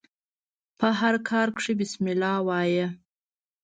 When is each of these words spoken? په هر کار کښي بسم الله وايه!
په 0.79 0.87
هر 0.99 1.15
کار 1.29 1.47
کښي 1.55 1.73
بسم 1.79 2.03
الله 2.13 2.33
وايه! 2.47 2.87